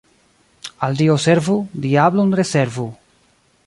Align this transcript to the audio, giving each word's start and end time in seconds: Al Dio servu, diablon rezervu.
Al 0.87 0.97
Dio 1.03 1.19
servu, 1.27 1.59
diablon 1.87 2.37
rezervu. 2.43 2.89